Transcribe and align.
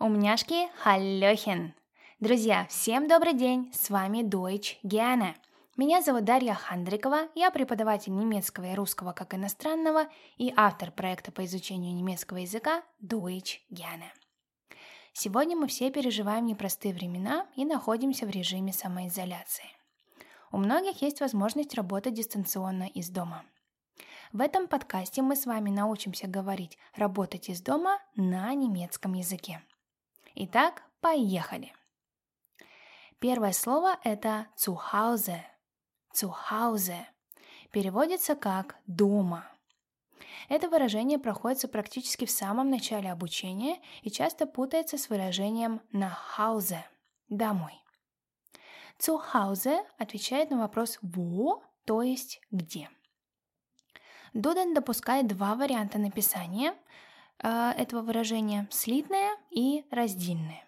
Умняшки, 0.00 0.68
халлёхен! 0.82 1.72
Друзья, 2.18 2.66
всем 2.68 3.06
добрый 3.06 3.32
день! 3.32 3.72
С 3.72 3.90
вами 3.90 4.24
Deutsch 4.24 4.76
Гиана. 4.82 5.36
Меня 5.76 6.02
зовут 6.02 6.24
Дарья 6.24 6.54
Хандрикова, 6.54 7.28
я 7.36 7.52
преподаватель 7.52 8.12
немецкого 8.12 8.72
и 8.72 8.74
русского 8.74 9.12
как 9.12 9.34
иностранного 9.34 10.08
и 10.36 10.52
автор 10.56 10.90
проекта 10.90 11.30
по 11.30 11.44
изучению 11.44 11.94
немецкого 11.94 12.38
языка 12.38 12.82
Deutsch 13.00 13.58
Гиана. 13.70 14.12
Сегодня 15.12 15.56
мы 15.56 15.68
все 15.68 15.92
переживаем 15.92 16.46
непростые 16.46 16.92
времена 16.92 17.46
и 17.54 17.64
находимся 17.64 18.26
в 18.26 18.30
режиме 18.30 18.72
самоизоляции. 18.72 19.70
У 20.50 20.56
многих 20.56 21.02
есть 21.02 21.20
возможность 21.20 21.74
работать 21.74 22.14
дистанционно 22.14 22.88
из 22.88 23.10
дома. 23.10 23.44
В 24.32 24.40
этом 24.40 24.66
подкасте 24.66 25.22
мы 25.22 25.36
с 25.36 25.46
вами 25.46 25.70
научимся 25.70 26.26
говорить 26.26 26.78
«работать 26.96 27.48
из 27.48 27.60
дома» 27.62 28.00
на 28.16 28.52
немецком 28.54 29.14
языке. 29.14 29.62
Итак, 30.36 30.82
поехали. 31.00 31.72
Первое 33.20 33.52
слово 33.52 34.00
это 34.02 34.48
«zu 34.56 34.76
Zuhause 36.12 37.04
переводится 37.70 38.34
как 38.34 38.76
«дома». 38.86 39.48
Это 40.48 40.68
выражение 40.68 41.20
проходится 41.20 41.68
практически 41.68 42.24
в 42.24 42.32
самом 42.32 42.68
начале 42.68 43.12
обучения 43.12 43.80
и 44.02 44.10
часто 44.10 44.46
путается 44.46 44.98
с 44.98 45.08
выражением 45.08 45.80
«на 45.92 46.18
Hause»– 46.36 46.82
«домой». 47.28 47.80
Zuhause 48.98 49.86
отвечает 49.98 50.50
на 50.50 50.58
вопрос 50.58 50.98
«wo», 51.00 51.62
то 51.84 52.02
есть 52.02 52.40
«где». 52.50 52.90
Доден 54.32 54.74
допускает 54.74 55.28
два 55.28 55.54
варианта 55.54 55.98
написания– 55.98 56.74
этого 57.38 58.02
выражения 58.02 58.68
слитное 58.70 59.36
и 59.50 59.84
раздельное. 59.90 60.64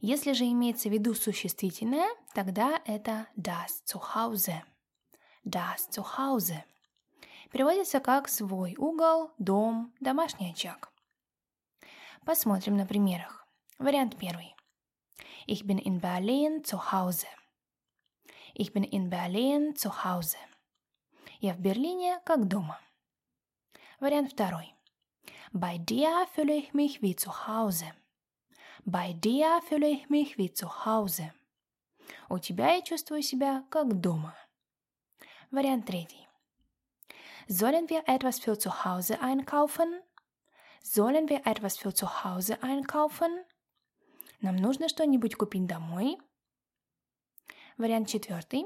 Если 0.00 0.32
же 0.32 0.44
имеется 0.44 0.88
в 0.88 0.92
виду 0.92 1.14
существительное, 1.14 2.08
тогда 2.34 2.80
это 2.84 3.26
das 3.36 3.82
Zuhause. 3.86 4.62
Das 5.44 5.88
Zuhause. 5.90 6.62
Переводится 7.50 8.00
как 8.00 8.28
свой 8.28 8.74
угол, 8.76 9.30
дом, 9.38 9.94
домашний 10.00 10.50
очаг. 10.50 10.92
Посмотрим 12.26 12.76
на 12.76 12.86
примерах. 12.86 13.46
Вариант 13.78 14.18
первый. 14.18 14.54
Ich 15.46 15.64
bin 15.64 15.78
in 15.78 16.00
Berlin 16.00 16.64
zu 16.64 16.92
Hause. 16.92 17.26
Ich 18.54 18.72
bin 18.72 18.84
in 18.84 19.08
Berlin 19.08 19.74
zu 19.76 20.04
Hause. 20.04 20.38
Я 21.40 21.54
в 21.54 21.60
Берлине 21.60 22.20
как 22.24 22.46
дома. 22.48 22.80
Вариант 24.00 24.32
второй. 24.32 24.74
Bei 25.53 25.77
dir 25.77 26.27
fühle 26.33 26.55
ich 26.55 26.73
mich 26.73 27.01
wie 27.01 27.15
zu 27.15 27.47
Hause. 27.47 27.85
Bei 28.85 29.13
dir 29.13 29.61
fühle 29.67 29.87
ich 29.87 30.09
mich 30.09 30.37
wie 30.37 30.53
zu 30.53 30.85
Hause. 30.85 31.33
У 32.29 32.37
тебя 32.39 32.75
я 32.75 32.81
чувствую 32.81 33.21
себя 33.23 33.63
как 33.69 33.99
дома. 34.01 34.35
Вариант 35.51 35.85
третий. 35.87 36.27
Sollen 37.47 37.89
wir 37.89 38.03
etwas 38.07 38.39
für 38.39 38.57
zu 38.57 38.85
Hause 38.85 39.19
einkaufen? 39.21 40.01
Sollen 40.83 41.27
wir 41.27 41.45
etwas 41.47 41.77
für 41.77 41.93
zu 41.93 42.23
Hause 42.23 42.61
einkaufen? 42.61 43.43
Нам 44.41 44.55
нужно 44.55 44.87
что-нибудь 44.87 45.35
купить 45.35 45.67
домой. 45.67 46.17
Вариант 47.77 48.09
четвертый. 48.09 48.65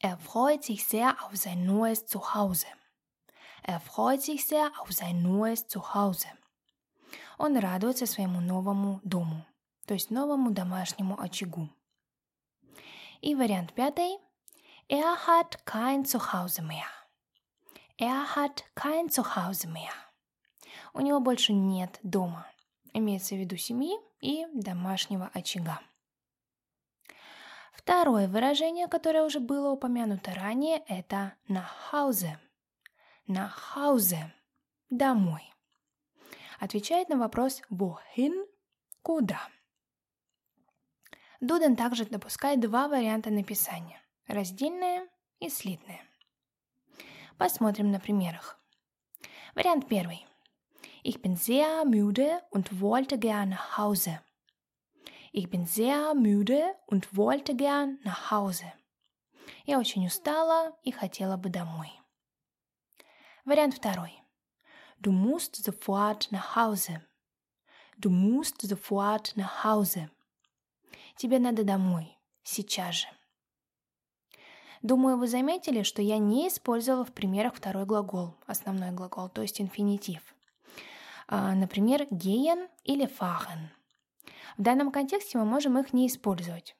Er 0.00 0.18
freut 0.18 0.62
sich 0.64 0.84
sehr 0.84 1.16
auf 1.24 1.36
sein 1.36 1.66
neues 1.66 2.06
Zuhause. 2.06 2.66
Er 3.63 3.79
freut 3.79 4.21
sich 4.21 4.45
sehr 4.45 4.71
auf 4.79 4.91
sein 4.91 5.21
neues 5.21 5.67
Zuhause. 5.67 6.27
Он 7.37 7.57
радуется 7.57 8.05
своему 8.05 8.41
новому 8.41 8.99
дому, 9.03 9.45
то 9.85 9.93
есть 9.93 10.11
новому 10.11 10.51
домашнему 10.51 11.19
очагу. 11.19 11.69
И 13.21 13.35
вариант 13.35 13.73
пятый. 13.73 14.17
Er 14.87 15.27
hat 15.27 15.65
kein 15.65 16.05
Zuhause 16.05 16.61
mehr. 16.61 16.87
Er 17.97 18.35
hat 18.35 18.63
kein 18.75 19.09
Zuhause 19.09 19.67
mehr. 19.67 19.93
У 20.93 21.01
него 21.01 21.19
больше 21.19 21.53
нет 21.53 21.99
дома. 22.01 22.47
Имеется 22.93 23.35
в 23.35 23.39
виду 23.39 23.57
семьи 23.57 23.95
и 24.21 24.45
домашнего 24.53 25.29
очага. 25.33 25.79
Второе 27.73 28.27
выражение, 28.27 28.87
которое 28.87 29.23
уже 29.23 29.39
было 29.39 29.69
упомянуто 29.69 30.33
ранее, 30.33 30.83
это 30.87 31.33
nach 31.47 31.91
Hause– 31.91 32.37
nach 33.29 33.75
Hause– 33.75 34.33
домой. 34.89 35.43
Отвечает 36.59 37.09
на 37.09 37.17
вопрос 37.17 37.61
wohin– 37.69 38.45
куда. 39.03 39.39
Дуден 41.39 41.75
также 41.75 42.05
допускает 42.05 42.59
два 42.59 42.87
варианта 42.87 43.29
написания– 43.29 44.01
раздельное 44.27 45.07
и 45.39 45.49
слитное. 45.49 46.01
Посмотрим 47.37 47.91
на 47.91 47.99
примерах. 47.99 48.59
Вариант 49.55 49.87
первый. 49.87 50.25
Ich 51.03 51.21
bin 51.21 51.35
sehr 51.35 51.85
müde 51.85 52.41
und 52.49 52.81
wollte 52.81 53.17
gern 53.17 53.49
nach 53.49 53.77
Hause. 53.77 54.19
Ich 55.31 55.49
bin 55.49 55.65
sehr 55.65 56.13
müde 56.15 56.75
und 56.87 57.15
wollte 57.15 57.55
gern 57.55 57.99
nach 58.03 58.31
Hause. 58.31 58.73
Я 59.65 59.79
очень 59.79 60.05
устала 60.07 60.75
и 60.83 60.91
хотела 60.91 61.37
бы 61.37 61.49
домой. 61.49 61.89
Вариант 63.49 63.73
второй. 63.73 64.13
Du 65.01 65.11
musst 65.11 65.55
sofort 65.55 66.29
nach 66.29 66.55
Hause. 66.55 67.01
Du 67.97 68.11
musst 68.11 68.61
sofort 68.61 69.35
nach 69.35 69.63
Hause. 69.63 70.11
Тебе 71.15 71.39
надо 71.39 71.63
домой. 71.63 72.15
Сейчас 72.43 72.93
же. 72.93 73.07
Думаю, 74.83 75.17
вы 75.17 75.27
заметили, 75.27 75.81
что 75.81 76.03
я 76.03 76.19
не 76.19 76.47
использовала 76.47 77.03
в 77.03 77.11
примерах 77.11 77.55
второй 77.55 77.85
глагол, 77.85 78.35
основной 78.45 78.91
глагол, 78.91 79.29
то 79.29 79.41
есть 79.41 79.59
инфинитив. 79.59 80.21
А, 81.27 81.55
например, 81.55 82.03
gehen 82.11 82.69
или 82.83 83.07
fahren. 83.07 83.69
В 84.57 84.61
данном 84.61 84.91
контексте 84.91 85.39
мы 85.39 85.45
можем 85.45 85.75
их 85.79 85.91
не 85.91 86.05
использовать. 86.05 86.75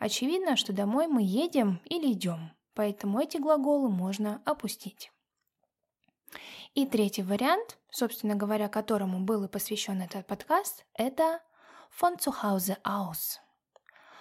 Очевидно, 0.00 0.56
что 0.56 0.72
домой 0.72 1.06
мы 1.06 1.22
едем 1.22 1.80
или 1.84 2.10
идем, 2.10 2.50
поэтому 2.74 3.20
эти 3.20 3.36
глаголы 3.36 3.88
можно 3.88 4.42
опустить. 4.44 5.12
И 6.74 6.86
третий 6.86 7.22
вариант, 7.22 7.78
собственно 7.90 8.36
говоря, 8.36 8.68
которому 8.68 9.20
был 9.20 9.44
и 9.44 9.48
посвящен 9.48 10.00
этот 10.02 10.26
подкаст, 10.26 10.84
это 10.94 11.40
von 11.90 12.18
zu 12.18 12.42
Hause 12.42 12.76
aus. 12.84 13.40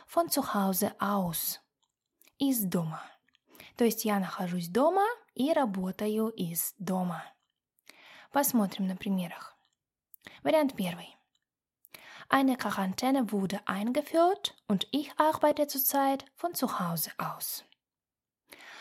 Von 0.08 0.30
zu 0.30 0.54
Hause 0.54 0.96
aus. 1.00 1.60
Из 2.40 2.64
дома. 2.64 3.04
То 3.76 3.86
есть 3.86 4.06
я 4.06 4.20
нахожусь 4.20 4.68
дома 4.68 5.06
и 5.36 5.54
работаю 5.54 6.30
из 6.30 6.74
дома. 6.80 7.24
Посмотрим 8.32 8.88
на 8.88 8.96
примерах. 8.96 9.56
Вариант 10.44 10.76
первый. 10.76 11.16
Eine 12.30 12.58
Quarantäne 12.58 13.32
wurde 13.32 13.60
eingeführt 13.66 14.56
und 14.68 14.88
ich 14.92 15.12
arbeite 15.18 15.68
zurzeit 15.68 16.26
von 16.36 16.54
zu 16.54 16.80
Hause 16.80 17.12
aus. 17.18 17.64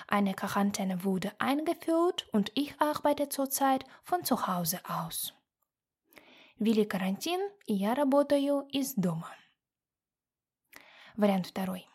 Eine 0.08 0.34
Quarantäne 0.34 1.04
wurde 1.04 1.32
eingeführt 1.40 2.28
und 2.32 2.52
ich 2.56 2.80
arbeite 2.80 3.30
zurzeit 3.30 3.86
von 4.04 4.24
zu 4.24 4.48
Hause 4.48 4.82
aus. 4.88 5.34
Ввели 6.60 6.86
карантин, 6.86 7.40
и 7.66 7.74
я 7.74 7.94
работаю 7.96 8.68
из 8.72 8.94
дома. 8.96 9.30
Вариант 11.16 11.48
второй. 11.48 11.88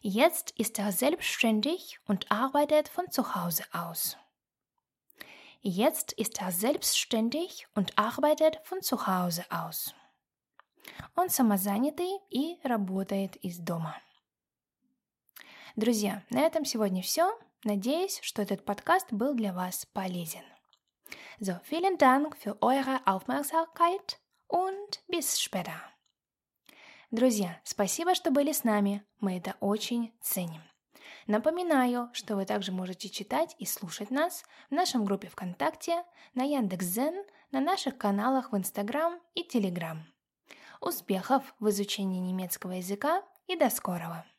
Jetzt 0.00 0.50
ist 0.58 0.78
er 0.78 0.92
selbstständig 0.92 1.98
und 2.06 2.30
arbeitet 2.30 2.88
von 2.88 3.10
zu 3.10 3.34
Hause 3.34 3.64
aus. 3.72 4.16
Jetzt 5.62 6.12
ist 6.12 6.42
er 6.42 6.52
selbstständig 6.52 7.66
und 7.74 7.98
arbeitet 7.98 8.60
von 8.64 8.82
zu 8.82 9.06
Hause 9.06 9.46
aus. 9.48 9.94
Он 11.16 11.30
самозанятый 11.30 12.20
и 12.30 12.58
работает 12.64 13.36
из 13.36 13.58
дома. 13.58 13.96
Друзья, 15.75 16.23
на 16.29 16.39
этом 16.39 16.65
сегодня 16.65 17.01
все. 17.01 17.37
Надеюсь, 17.63 18.19
что 18.23 18.41
этот 18.41 18.65
подкаст 18.65 19.07
был 19.11 19.35
для 19.35 19.53
вас 19.53 19.85
полезен. 19.93 20.43
So, 21.39 21.59
vielen 21.69 21.97
Dank 21.97 22.35
für 22.37 22.57
eure 22.61 22.99
Aufmerksamkeit 23.05 24.19
und 24.47 25.03
bis 25.07 25.39
später. 25.39 25.79
Друзья, 27.11 27.59
спасибо, 27.63 28.15
что 28.15 28.31
были 28.31 28.51
с 28.51 28.63
нами. 28.63 29.03
Мы 29.19 29.37
это 29.37 29.55
очень 29.59 30.11
ценим. 30.21 30.61
Напоминаю, 31.27 32.09
что 32.13 32.35
вы 32.35 32.45
также 32.45 32.71
можете 32.71 33.09
читать 33.09 33.55
и 33.59 33.65
слушать 33.65 34.09
нас 34.09 34.43
в 34.69 34.73
нашем 34.73 35.05
группе 35.05 35.27
ВКонтакте, 35.27 36.03
на 36.33 36.43
Яндекс.Зен, 36.43 37.23
на 37.51 37.61
наших 37.61 37.97
каналах 37.97 38.51
в 38.51 38.57
Инстаграм 38.57 39.19
и 39.35 39.43
Телеграм. 39.43 40.05
Успехов 40.81 41.43
в 41.59 41.69
изучении 41.69 42.19
немецкого 42.19 42.73
языка 42.73 43.23
и 43.47 43.55
до 43.55 43.69
скорого! 43.69 44.25